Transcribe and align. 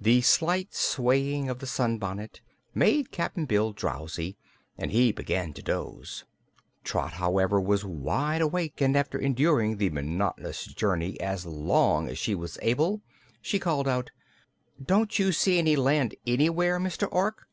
The 0.00 0.20
slight 0.22 0.74
swaying 0.74 1.48
of 1.48 1.60
the 1.60 1.66
sunbonnet 1.68 2.40
made 2.74 3.12
Cap'n 3.12 3.44
Bill 3.44 3.72
drowsy, 3.72 4.36
and 4.76 4.90
he 4.90 5.12
began 5.12 5.52
to 5.52 5.62
doze. 5.62 6.24
Trot, 6.82 7.12
however, 7.12 7.60
was 7.60 7.84
wide 7.84 8.40
awake, 8.42 8.80
and 8.80 8.96
after 8.96 9.16
enduring 9.16 9.76
the 9.76 9.90
monotonous 9.90 10.64
journey 10.66 11.20
as 11.20 11.46
long 11.46 12.08
as 12.08 12.18
she 12.18 12.34
was 12.34 12.58
able 12.62 13.02
she 13.40 13.60
called 13.60 13.86
out: 13.86 14.10
"Don't 14.84 15.20
you 15.20 15.30
see 15.30 15.62
land 15.76 16.16
anywhere, 16.26 16.80
Mr. 16.80 17.06
Ork?" 17.08 17.46